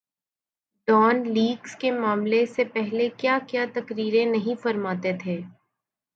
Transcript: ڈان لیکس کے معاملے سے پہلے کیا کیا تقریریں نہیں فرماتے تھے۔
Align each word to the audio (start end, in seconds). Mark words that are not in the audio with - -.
ڈان 0.87 1.21
لیکس 1.33 1.75
کے 1.75 1.91
معاملے 1.91 2.45
سے 2.45 2.63
پہلے 2.73 3.09
کیا 3.17 3.37
کیا 3.47 3.65
تقریریں 3.73 4.25
نہیں 4.25 4.61
فرماتے 4.61 5.13
تھے۔ 5.17 5.39